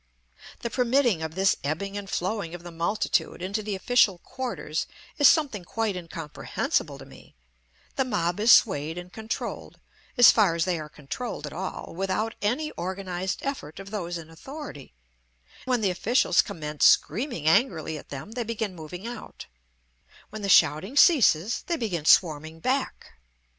[0.61, 4.87] The permitting of this ebbing and flowing of the multitude into the official quarters
[5.19, 7.35] is something quite incomprehensible to me;
[7.97, 9.79] the mob is swayed and controlled
[10.17, 14.31] as far as they are controlled at all without any organized effort of those in
[14.31, 14.91] authority;
[15.65, 19.45] when the officials commence screaming angrily at them they begin moving out;
[20.31, 23.19] when the shouting ceases they begin swarming back.